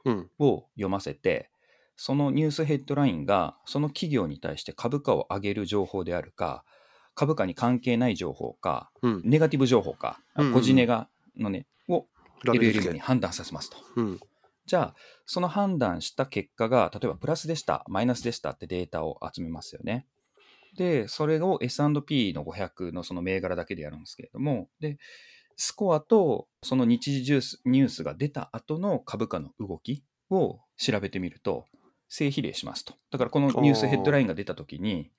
[0.05, 0.29] うん。
[0.39, 1.49] を読ませて、
[1.95, 6.65] そのニュースヘッドラインがその企業に対して株価を上げる情報であるか、
[7.15, 9.21] 株価に関係ない情報か、うん。
[9.23, 12.05] ネガティブ情報か、うんうんポジネガのね、を
[12.45, 12.99] LLM にけ。
[12.99, 13.77] 判断させますと。
[13.95, 14.19] うん。
[14.65, 14.95] じゃあ、
[15.25, 20.07] その判断した結果が、例えばプラスでした、マイナスでしたってデータを集めますよね。
[20.77, 24.97] で、それを S&P の500のその銘柄だけでやるんですけれども、で、
[25.55, 31.65] スコアとその日時ジュースニュースが出た後の株価の動きを調べてみると、
[32.09, 32.93] 正比例しますと。
[33.11, 35.11] だからこのニュースヘッドラインが出た時に、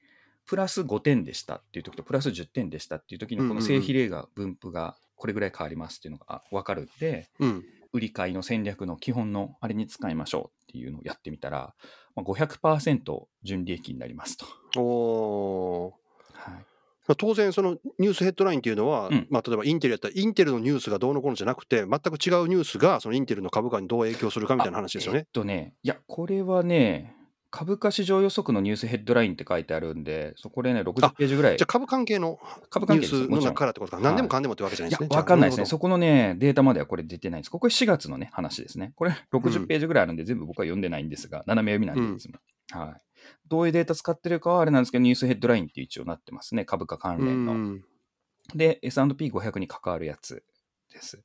[0.47, 7.65] プラス5点でしたっていう時とプラス10点でしたっていう時にこの正比例が分布がこれぐらい変わりますっていうのが分かるんで、うん。
[7.95, 11.75] 売り買いの戦略の基本のあれに使いましょうっていうのをやってみたら、
[12.17, 14.47] まあ、500%純利益になりますと。
[14.77, 15.93] おー
[16.33, 25.29] はい、まあ当然、そのニュースヘッドラインっていうのは、うんまあ、例えばインテルやったら、インテルのニュースがどうのこうのじゃなくて、全く違うニュースが、そのインテルの株価にどう影響するかみたいな話ですよえっね。
[25.33, 27.15] とね、いや、これはね、
[27.57, 33.07] 株価市場予測のニュースヘッドラインって書いてあるんで、そこでね、60ページぐらいじゃあ、株関係の株関係。
[33.07, 35.09] ニュースのもちろん中からってことか、い何でもかんでもってわけじゃないですね。
[35.09, 35.67] いや、わかんないですね。
[35.67, 37.51] そこのね、データまではこれ出てないんです。
[37.51, 38.93] ここ4月のね、話ですね。
[38.97, 42.41] これ60ページぐらいあるんで、全部僕は読んでないんですが、斜め読みなんで、いつも。
[42.73, 43.01] はい。
[43.49, 46.65] どういうデータ使ってるかはあれなんですけど、ニュースヘッドラインって一応なってますね。
[46.65, 47.53] 株価関連の。
[47.53, 47.85] うん
[48.53, 50.45] で、S&P500 に関わるやつ
[50.93, 51.23] です。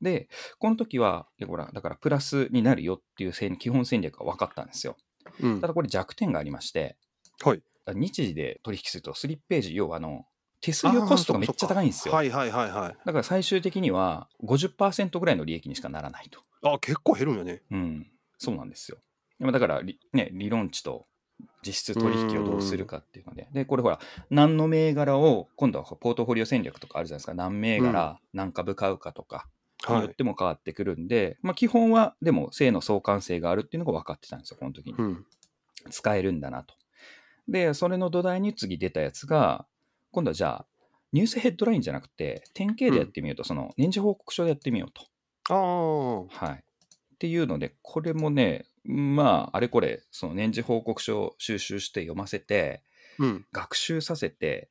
[0.00, 4.96] で、この時は、ほら、だからプラスになるよっていう戦基本戦略が分かったんですよ。
[5.40, 6.96] うんただこれ弱点がありまして、
[7.42, 7.62] はい。
[7.94, 10.24] 日時で取引するとスリップページ、要はあの、
[10.60, 12.14] 手数料コストがめっちゃ高いんですよ。
[12.14, 12.96] はいはいはいはい。
[13.04, 16.40] だから最終的には50%ぐらいの利益にしかならないと。
[16.68, 17.62] あ、結構減るんやね。
[17.70, 18.06] うん、
[18.38, 18.98] そうなんですよ。
[19.40, 21.06] だから理、ね、理論値と
[21.66, 23.98] 実質取引をどうするかっていうので、で、これほら、
[24.30, 29.48] 何の銘柄を、今度はポートフォリオ戦略とかあるじゃないですか、何銘柄、何株買うかとか、
[29.88, 30.04] にはい。
[30.04, 34.94] よっても変わってくるんで、まあ基本はでも正の相関性があるっていうのが分かってたんですよ、この時に。
[34.98, 35.26] うん。
[35.90, 36.74] 使えるんだなと。
[37.48, 39.66] で、それの土台に次出たやつが、
[40.10, 40.66] 今度はじゃあ、
[41.12, 45.04] ニュースヘッドラインじゃなくて、典型でやってみようと、その年次報告書でやってみようと。
[45.50, 46.46] ああ。
[46.46, 46.56] はい。
[46.56, 52.82] っていうので、これもね、まあ、あれこれ、その年次報告書を収集して読ませて、
[53.18, 53.46] うん。
[53.52, 54.70] 学習させて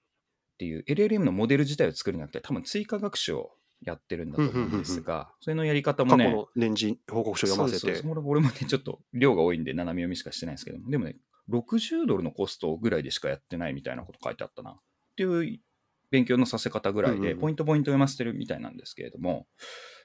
[0.55, 3.51] っていう LLM のモデル自体を作るんじゃなくて、多分追加学習を
[3.83, 8.13] やってるんだと思うんですが、それのやり方もね、過去の年次報告書読ませてそう。
[8.13, 11.17] そう俺もね、ちょっと量が多いんで、斜め読みしかしてないんですけども、でもね、
[11.49, 14.71] 60ドルのコストぐらいでしかやってないみたいなこと書いてあったな。
[14.71, 14.75] っ
[15.15, 15.59] ていう
[16.11, 19.47] 勉強のさせ方ぐらいで、ポイントポイント読ませてるみたいなんですけれども、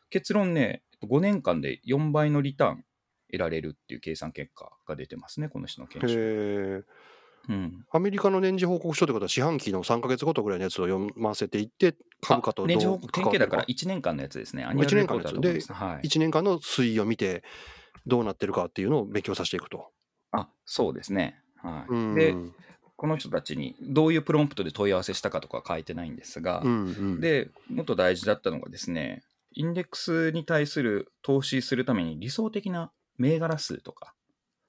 [0.09, 2.85] 結論ね、5年間で4倍のリターン
[3.31, 6.87] 得られるっていう計算結果が出てますね、この人の検証。
[7.49, 14.65] うん、アメリカの年次報告書ってことは、四半期の3か月ごとぐらいのやつを読ませていって、株価とどうあ年次報告、典型だから関わって1年間のやつですね。
[14.65, 15.73] アニュアル一年間のやつレポートだと思います。
[15.73, 17.45] はいるか1年間の推移を見て、
[18.07, 19.91] どうなってるかっていうのを勉強させていくと。
[20.33, 21.41] あ、そうですね。
[21.57, 21.93] はい。
[21.93, 22.35] うんで、
[22.97, 26.75] この人たちにどういうプロンプトで問い合わせしたかとかは書いてないんですが、うんう
[27.17, 34.15] ん、で、もっと大事だったのがですね、インデックスに対する投資するために理想的な銘柄数とか、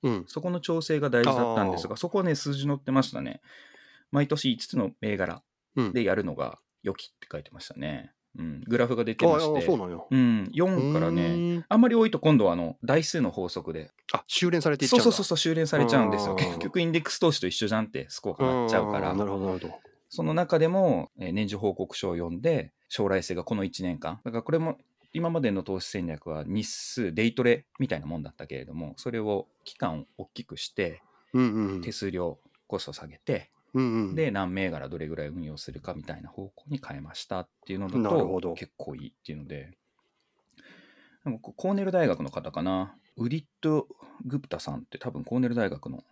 [0.03, 3.41] うん、そこの調整が大事だったんですあが、そこはね、数字載ってましたね。
[4.11, 5.41] 毎年5つの銘柄
[5.75, 5.93] うん。
[5.93, 8.11] でやるのが良きって書いてましたね。
[8.37, 9.97] うん、グラフが出てまして、そうなんや。
[10.09, 16.35] うん、4からうね、あんまり多いと今度はあの台数の法則で、あ、修練されていっちゃううんそうそうそう、修練されちゃうんですよ。
[16.35, 19.73] 結局インデックス投資と一緒じゃんってスコアがなっちゃうからなるほど、なるほど。
[20.09, 24.21] その中でも、えー年次報告書を読んで、将来性がこの1年間。
[24.23, 24.77] だからこれも、
[25.17, 31.01] 今までの投資戦略は日数、デイトレみたいなもんだったけれども、それを期間を大きくして、
[31.33, 38.49] うんうん手数料コスト下げて、うんうん、で、何銘柄どれぐらい運用するかみたいな方向に変えましたっていうのだなるほど。
[38.49, 39.75] と、結構いいっていうので、
[41.23, 43.87] でもこコーネル大学の方かな、ウディット・
[44.23, 46.03] グプタさんって多分コーネル大学の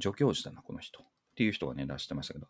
[0.00, 1.00] 助教授だな、この人。
[1.00, 2.46] っていう人がね、出してましたけど、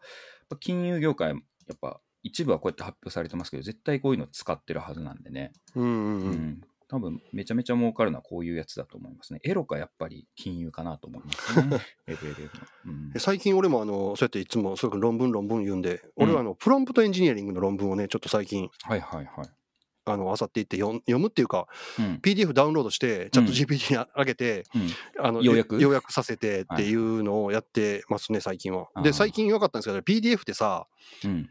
[0.60, 1.34] 金融業界、や
[1.74, 6.32] っぱ一部はこうやって発表されてますけど、絶対こういうの使ってるはずなんでね、うんうんううん。
[6.32, 9.40] ん、多分めちゃめちゃ儲かるのはこういうやつだと思いますね。
[9.44, 11.78] エロかやっぱり金融かなと思いますね。
[12.06, 12.48] FLF の。
[12.86, 13.12] うん。
[13.14, 15.82] え最近俺もあのそうやっていつもそれから論文論文言うん。
[15.82, 19.48] で、俺はあのプロンプトエンジニアリングの論文をねちょっと最近はいはいはい。
[20.10, 21.66] あの漁っていって読むっていうか
[21.98, 22.20] うん。
[22.22, 25.24] PDF ダウンロードしてチャット GPT に 上げて、うん。
[25.26, 25.78] あの要約？
[25.82, 26.94] 要約させてってい。
[26.94, 28.86] うのをやってますね最近は。
[29.02, 30.86] で最近分かったんですけど PDF ってさ
[31.22, 31.50] うん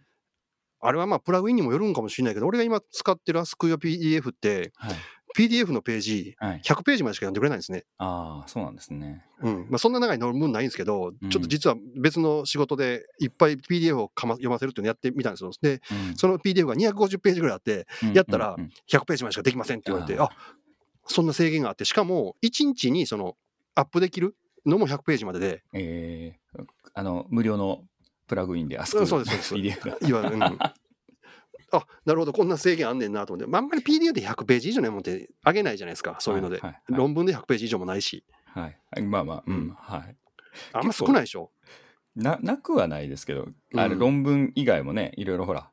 [0.80, 4.96] あれはまあプラグインにもよるんかもしれないけど俺が今使ってる Ask Your PDF ってはい
[5.38, 6.62] PDF のページはい。
[6.63, 7.84] 100ページまでしか読んでくれないんですね。
[8.00, 9.24] ああ、そうなんですね。
[9.42, 15.52] うんまあ、そんな長い論文ないんですけど、うんちょっと実は別の仕事でいっぱい PDF をかま読ませるっていうのをやってみたんですよ。
[15.62, 20.32] で、うんその PDF が250ページぐらいあって、うんやったらうんうん100ページまでしかできませんって言われて、あーあ
[21.06, 23.36] そんな制限があって、しかも1日にその
[23.76, 24.36] アップできる
[24.66, 27.84] のも100ページまでで、えーあの、無料の
[28.28, 30.08] プラグインで、あそうそうですそう PDF が。
[30.08, 30.58] いわゆる、うん
[31.70, 36.60] あなるほど、こんな制限あんねんなと思って、まあ、あんまり PDF で100ページ以上のもんってあげないじゃないですか、そういうので。
[36.60, 39.02] はいはい論文で100ページ以上もないし、はい。
[39.02, 40.16] まあまあ、ううんん、はい。
[40.72, 41.52] あんま少ないでしょ。
[42.16, 45.70] な、なくはないですけど、あれうん論文以外もね、いろいろほら、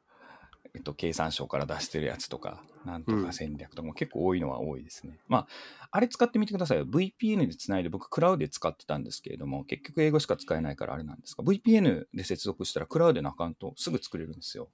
[0.74, 5.18] えっと、経産省から出してるやつとか、なんとか戦略とかも結構多いのは多いですね。
[5.28, 5.46] まあ、
[5.92, 6.86] あれ使ってみてくださいよ。
[6.86, 14.68] VPN でつないで、僕、クラウドで使ってたんですけれども、結局英語しか使えないからあれなんですが、VPN で接続したら、クラウドのアカウントすぐ作れるんですよ。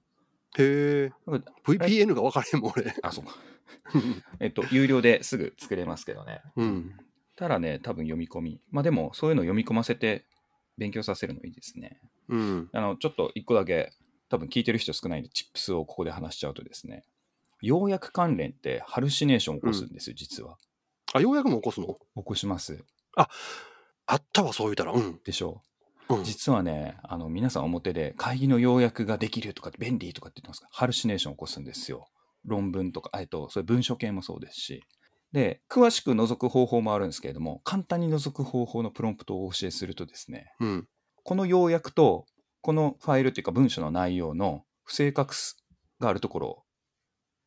[0.59, 1.31] へえ。
[1.65, 2.95] VPN が分からへんもん、俺。
[3.03, 3.37] あ、そうか。
[4.41, 6.41] えっと、有料ですぐ作れますけどね。
[6.57, 6.97] うん。
[7.37, 8.61] ただね、多分読み込み。
[8.71, 10.25] まあでも、そういうのを読み込ませて
[10.79, 12.01] 勉強させるのいいですね。
[12.29, 12.69] うん。
[12.73, 13.93] あの、ちょっと一個だけ、
[14.31, 17.05] 多分聞いてる人少ないんで、チップスをここで話しちゃうとですね、
[17.61, 20.57] 要約関連ってハルシネーションを起こすんですよ、実は。
[21.13, 21.89] あ、ようやくも起こすの？
[21.89, 22.83] 起こします。
[23.15, 23.29] あ
[24.15, 24.93] ったわ、そう言うたら。
[24.93, 25.21] うん。
[25.25, 25.61] でしょ
[26.09, 26.25] うんう。。
[26.25, 30.67] 実はね、あの、皆さん表で会議の要約ができるとか、便利とかって言ってますか？
[30.67, 32.07] ら、ハルシネーションを起こすんですよ。
[32.45, 34.83] 論文とか、えっと、それ文書系もそうですし。
[35.33, 40.89] で、詳しく覗く方法もあるんですけれども、簡単に覗く方法のプロンプトをお教えするとですね、うん。
[41.23, 42.27] この要約と、
[42.63, 45.35] このファイルというか文書の内容の不正確
[45.99, 46.63] があるところを、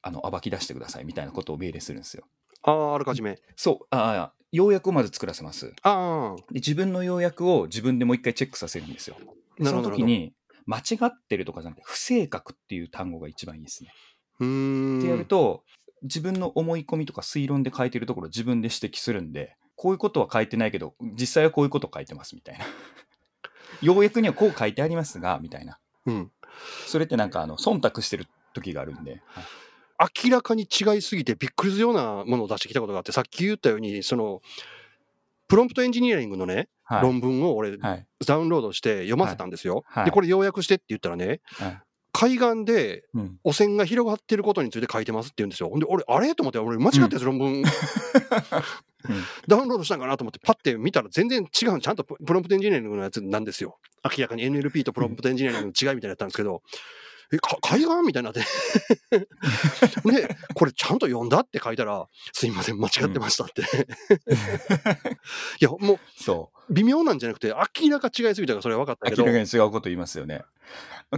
[0.02, 2.26] あの、暴き出してくださいみたいなことを命令するんですよ。
[2.64, 3.40] ああ、あらかじめ。
[3.56, 5.74] そう、ああ、要約をまず作らせます。
[5.82, 9.18] ああ、で自分の要約を自分でもう一回チェックさせるんですよ。
[9.60, 10.34] なるほどの時に、
[10.66, 13.94] 間違ってるとかじゃなくて、不正確っていう単語が一番いいですね。
[14.40, 15.00] うーん。
[15.00, 15.64] ってやると、
[16.04, 22.66] 自分の思い込みとか推論で書いてるところを自分で指摘するんで、こういうことは書いてないけど、実際はこういうこと書いてますみたいな。
[23.82, 25.80] 要約にはこう書いてありますが、みたいな。
[26.06, 26.32] うん。
[26.88, 29.44] それってなんかあの忖度してる時があるんで、はい。
[30.26, 34.42] 明らかに違いすぎてびっくりするようなものを出してきたことがあって、さっき言ったように、その、
[35.48, 37.02] プロンプトエンジニアリングのね、はい。
[37.02, 38.06] 論文を俺、はい。
[38.26, 39.84] ダウンロードして読ませたんですよ。
[39.88, 40.06] はい。
[40.06, 41.82] で、これ要約してって言ったらね、はい。
[42.16, 45.70] 海岸でうん、汚染が広がってることについて書いてますって言うんですよ。
[45.70, 46.36] ほんで、俺、あれ？
[46.36, 47.64] と思って、俺、間違ったやつ論文、
[49.48, 53.80] ダウンロードしたんかなと思って、パッて見たら全然違う、ちゃんとププロンプトエンジニアリングのやつなんですよ。
[54.04, 56.62] 明らかに NLP とプロンプトエンジニアリングの違いみたいなやったんですけど、
[57.34, 58.42] え、か海岸みたいになって。
[59.12, 63.62] で、 これちゃんと読んだって書いたら、すいません、間違ってましたって。
[65.60, 66.72] いや、もそう。
[66.72, 67.48] う、微妙なんじゃなくて、
[67.82, 70.44] 明らか違いすぎたからそれは分かったけど明ら、かに違うこと言いますよね。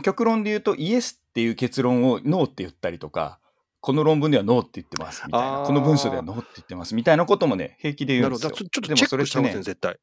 [0.04, 3.40] 極論で言うと、イエスっていう結論をノーって言ったりとか、
[3.86, 8.24] この論文ではノーって言ってますみたいな、この文章ではノーって言ってますみたいなこともね、平気で言。
[8.24, 8.50] うんですよ。
[8.50, 9.98] ちょっとチェックした方がいいね絶対。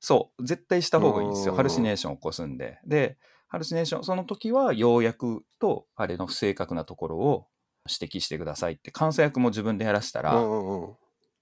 [0.00, 1.52] そう、絶対した方がいいですよ。
[1.52, 2.78] うんハルシネーションを起こすんで。
[2.86, 7.46] で、ハルシネーション、その時は要約とあれの不正確なところを
[7.86, 10.42] 指摘してくださいって、監査役も自分でやらせたら。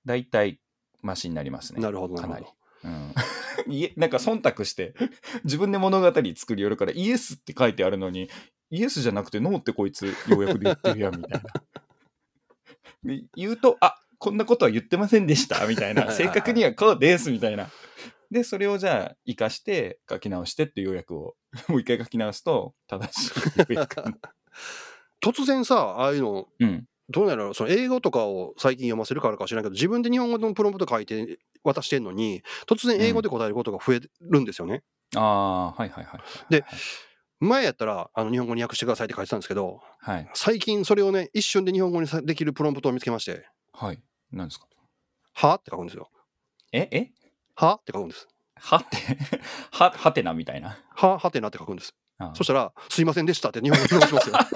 [0.05, 0.59] 大体
[1.01, 1.81] マシになりますね。
[1.81, 2.46] なるほど、なかなり。
[2.83, 3.14] うん
[3.72, 4.94] いえなんか忖度して
[5.44, 8.29] 自分で物語作りよるからイエスって書いてあるのに
[8.72, 11.52] イエスじゃなくてノーってこいつようやくで言ってるやんみたいな。
[13.04, 17.68] で言うとあこんなことは言ってませんでしたみたいな 正確にはこうですみたいな。
[18.30, 21.37] でそれをじゃあ生かして書き直してっていう要約を
[21.68, 23.30] もう一回書き直すと正しい
[25.22, 34.82] 突然さ、ああいうの、うんどうやらその英語とかを最近読ませるからか知らんけど、自分で日本語のプロンプト書いて渡してんのに、突然英語で答えることが増えるんですよね。
[35.14, 36.64] ああーはいはいはいはいで
[37.42, 40.31] 前やったらあの日本語に訳してくださいって書いてたんですけど、はい。
[40.35, 44.00] 最近それをね、一瞬で日本語にさできるプロンプトを見つけまして、はい。
[44.31, 44.66] 何ですか？
[45.35, 46.11] はって書くんですよ。
[46.72, 46.88] え？
[46.92, 47.11] え？
[47.55, 48.28] はって書くんです。
[48.57, 48.96] はって？
[49.72, 50.78] ははてなみたいな？
[50.94, 51.94] ははてなって書くんです。
[52.18, 52.35] あー。
[52.35, 54.37] そしたら、すいませんでしたって日本語に直しますよ。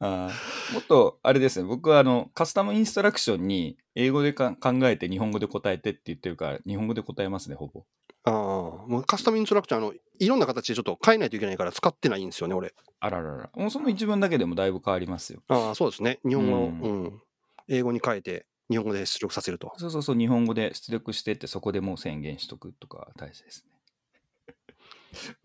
[0.00, 0.74] あー。
[0.74, 1.66] もっとあれですね。
[1.66, 7.84] 僕はあのカスタムインストラクションに英語でか考えて日本語で答えてって言ってるから日本語で答えますねほぼ
[8.26, 12.74] ああ、もうカスタムインストラクチャーのいろんな形でちょっと変えないといけないから使ってないんですよね、俺。
[12.98, 13.50] あららら。
[13.54, 15.42] もうその一文だけでもだいぶ変わりますよ。
[15.48, 16.18] ああ、そうですね。
[16.26, 17.04] 日本語を、ううん。
[17.04, 17.22] ん、
[17.68, 19.72] 英語に変えて、日本語で出力させると。
[19.76, 23.72] そうそうそう日本語で出力してってそこでもう宣言しとくとか大事ですね。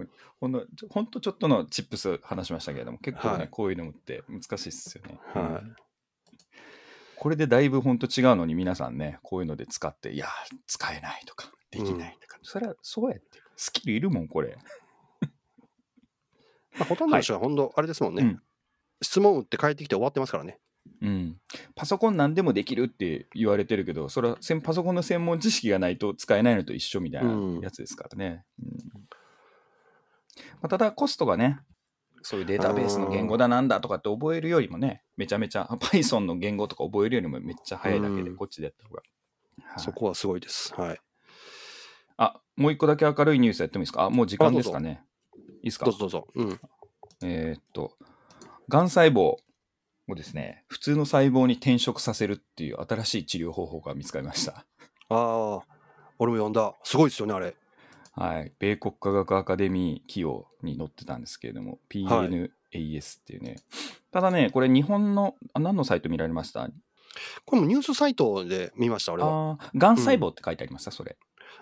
[0.41, 3.47] ほんのちょほんとちょっとのチップス話しましたけれども結構ね、はい。
[3.49, 5.43] こういうのって難しいっすよね、はい。
[5.43, 5.75] うん
[7.15, 10.27] これでだいぶほんと違うのに皆さんねこういうので使っていや
[10.65, 13.41] 使えないとかできないとか、それはそうやって。
[13.55, 14.57] スキルいるもんこれ。
[16.77, 18.43] まあ、ほとんどの人は本当、あれですもんね、うん。
[19.01, 20.59] 質問打って帰ってきて終わってますからね。
[21.01, 21.39] うん、
[21.75, 27.59] パソコン何でもできるって言われてるけど、それはせんパソコンの専門知識がないと使えないのと一緒みたいなうん。
[27.59, 28.45] やつですからね。
[28.61, 29.07] うん。
[30.61, 31.59] まあ、ただ、コストがね、
[32.23, 38.35] そういうデータベースの言語だなんだとかって覚えるよりもね、めちゃめちゃ、 Python の言語とか覚えるよりもめっちゃ早いだけで、うん。
[38.35, 39.01] こっちでやった方が。
[39.63, 39.83] はい。
[39.83, 40.73] そこはすごいです。
[40.75, 40.99] はい。
[42.57, 44.03] あ、もう一個だけ明るいニュースやってもいいですか？
[44.03, 45.03] あ、もう時間ですかね。
[45.35, 45.85] いいですか？
[45.85, 46.27] どうぞどうぞ。
[46.35, 46.59] うん。
[47.23, 47.93] えーっと、
[48.67, 49.37] がん細胞を
[50.15, 54.51] ですね、普通の細胞に転職させるっていう新しい治療方法が見つかりました。
[54.53, 54.65] あ
[55.09, 55.59] あ、
[56.19, 56.73] 俺も読んだ。
[56.83, 57.55] すごいですよね、あれ。
[58.13, 63.55] はい、米国科学アカデミー企業に載ってたんですけれども、は PNAS っていうね。
[64.11, 66.69] ただね、これ日本の、あ何のサイト見られました？
[67.45, 69.59] これもニュースサイトで見ました、俺は。
[69.75, 71.17] がん細胞って書いてありました、それ。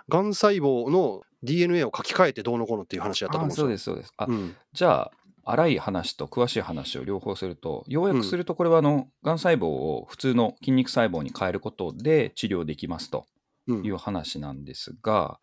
[0.07, 3.63] がん細胞の DNA を書き換えてどうのこうのっていう話やったとあ思うんですよ。
[3.63, 4.13] そうです、そうです。
[4.17, 5.11] あ、うんじゃあ、
[5.45, 13.25] 荒い話と詳しい話を両方すると、要約すると、これはあの、がん細胞を普通の筋肉細胞に変えることで治療できますと
[13.67, 15.39] うんいう話なんですが、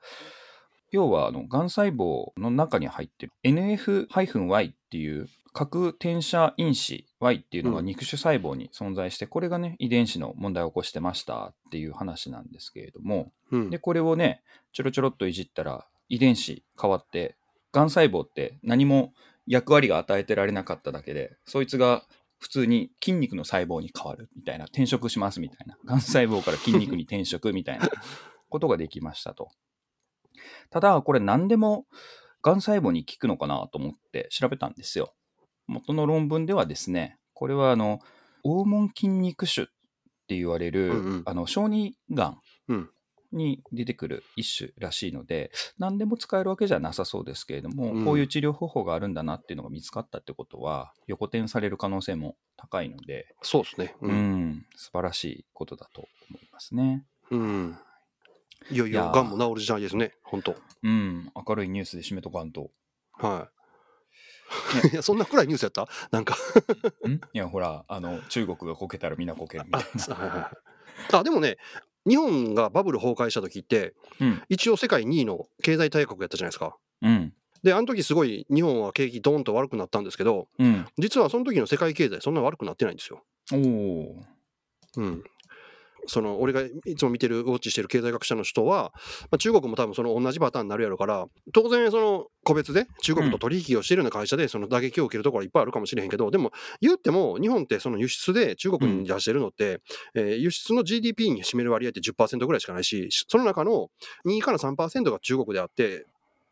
[0.92, 14.43] 要はあの、がん細胞の中に入ってる NF-Y っていう核転写因子 Y っていうのがうん肉種細胞に存在して、これがね、遺伝子の問題を起こしてましたっていう話なんですけれども、うんで、これをね、
[14.75, 17.37] ちょろちょろっといじったら、遺伝子変わって、
[17.73, 19.15] がん細胞って何も
[19.47, 22.05] 役割が与えてられなかっただけで、そいつが
[22.39, 27.89] 普通に筋肉の細胞に変わるみたいな、転職しますみたいな、がん細胞から筋肉に転職みたいな
[28.51, 29.49] ことができましたと。
[30.69, 31.87] ただ、これ何でも
[32.43, 35.15] がん細胞に効くのかなと思って調べたんですよ。
[35.67, 38.01] 元の論文ではですね、これはあの、
[38.43, 39.67] 黄門筋肉種っ
[40.29, 42.91] て言われる、うんうんあの小児がんうん
[43.33, 53.95] に出てくる一種らしいので、何でも使えるわけじゃなさそうですけれども、うんこういう治療方法があるんだなっていうのが見つかったってことは、横転される可能性も高いので、そうですね。
[54.01, 54.14] う、うん
[54.51, 54.67] ん。
[54.77, 57.05] 素晴らしいことだと思いますね。
[57.31, 57.77] うん。
[58.71, 62.71] いよいいやがんも治る時代ですね、本当うん、明るいニュースで締めとかんと。
[63.12, 63.49] は
[64.84, 64.88] い。
[64.92, 65.88] いや、そんなくらいニュースやった？
[66.11, 66.36] なんか。
[67.07, 67.12] ん？
[67.12, 70.14] いや、ほら、あの、中国がこけたらみんなこけるみたいな。
[70.14, 70.57] はい
[71.12, 71.59] あでもね、
[72.09, 76.76] 日本がバブル崩壊した時って、うん、一応世界2位の経済大国やったじゃないですか。
[77.03, 80.86] うん、で、あの時すごい日本は景気ドーンと悪くなったんですけど、うん。
[80.99, 83.22] 実はその時の世界経済そんな悪くなってないんですよ。
[83.53, 84.22] おお。
[84.97, 85.24] うん。
[86.07, 88.93] その俺がいつも見てるウォッチしてる経済学者の人は、
[89.31, 99.81] まあ、中国も多分その同じパターンになるやろうから当然その個別で中国と取引をしているような会社でその打撃を受けるところはいっぱいあるかもしれへんけどでも言っても日本ってその輸出で中国に出してるのって、
[100.15, 103.89] えー輸出の GDP に占める割合って10%ぐらいしかないしその中の
[104.27, 106.07] 2から3%が中国であって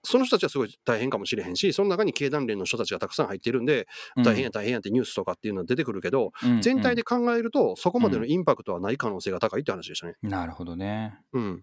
[0.05, 3.89] その人たちはすごい大変かもしれへんしその中に経団連の人たちがたくさん入ってるんで
[4.25, 10.15] 大変や大変やってニュースとかっていうのは出てくるけど、うん全体で考えると、そこまでのインパクトはない可能性が高いって話でしたね。
[10.23, 11.19] うんなるほどね。
[11.33, 11.43] うん。
[11.43, 11.63] うん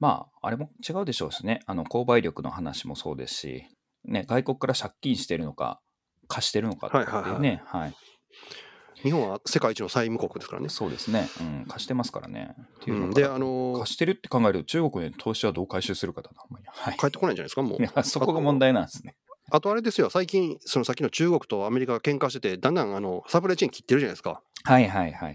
[0.00, 1.60] まあ、あれも違うでしょうしね。
[1.66, 3.64] あの、購買力の話もそうですし、
[4.04, 5.80] ね、外国から借金してるのか、
[6.28, 7.94] 貸してるのかとかっていうね、はい
[9.02, 10.68] 日本は世界一の債務国ですからね。
[10.68, 12.54] そうですね、うん、貸してますからね。
[12.80, 16.42] っていうで、あのー貸してるって考えると、中国への投資はどう回収するかだな。
[16.66, 17.88] はい帰ってこないんじゃないですか、もうい。
[17.94, 19.14] やそこが問題なんですね。
[19.50, 24.42] あとあれですよ、最近、そのさっきの中国とアメリカが喧嘩してて、だんだんあのサプライチェーン切ってるじゃないですか。
[24.64, 25.34] はいはいはいはい、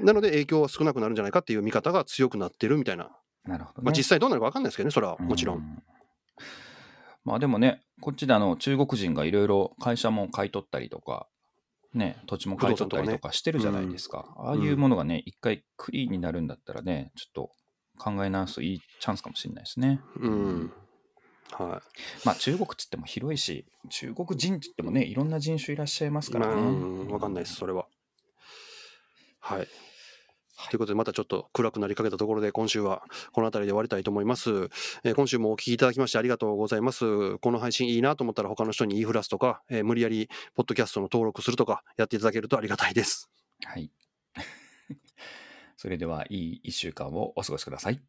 [0.00, 0.04] い。
[0.04, 3.10] なので影響は少なくなるんじゃないかっていう見方が強くなってるみたいな。
[3.46, 3.84] なるほど、ね。
[3.86, 5.54] まあ、実際どうなるか分かんないですけどね、それはもちろ。
[5.54, 5.82] うん
[7.24, 11.26] まあでもね、こっちであの中国人がいろいろ会社も買い取ったりとか、
[11.94, 14.34] ね、土地も買い取ったりとかしてるじゃないですか。
[14.36, 17.50] ああいうものがね、一回クリーンになるんだったらね、ちょっと
[17.98, 20.00] 考え直すといいチャンスかもしれないですね。
[20.16, 20.72] うん。
[21.52, 21.82] は
[22.24, 26.32] まあ中国っつっても広いし、中国人っつってもね、いろんな人種いらっしゃいますい。
[26.32, 26.54] からね。
[26.54, 27.86] まあ、うん分かんないです、それは。
[29.40, 29.68] はい。
[30.70, 33.02] ということで、またちょっと暗くなりかけたところで、今週は
[33.32, 34.50] この辺りで終わりたいと思います。
[35.04, 37.38] えー今週もお聞きいただきましてありがとうございます。
[37.38, 43.30] この配信いいなと思ったら、他の人に言いふらすとか、えー無理やりポッドキャストの登録するとか、やっていただけるとありがたいです。
[43.64, 43.90] はい。
[45.76, 48.00] それでは、いい1週間をお過ごしください。